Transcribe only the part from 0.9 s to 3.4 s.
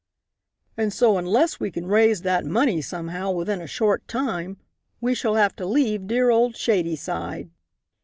so unless we can raise that money somehow